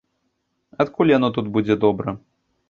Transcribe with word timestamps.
Адкуль 0.85 1.13
яно 1.17 1.29
тут 1.37 1.53
будзе 1.59 1.79
добра? 1.85 2.17